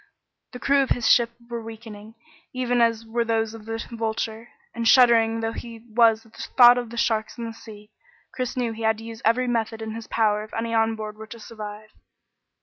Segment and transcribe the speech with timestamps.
[0.53, 2.15] The crew of his ship were weakening,
[2.53, 6.79] even as were those of the Vulture, and shuddering though he was at the thought
[6.79, 7.91] of the sharks in the sea,
[8.33, 11.17] Chris knew he had to use every method in his power if any on board
[11.17, 11.91] were to survive.